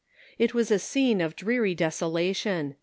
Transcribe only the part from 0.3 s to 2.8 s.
It was a scene of dreary desolation.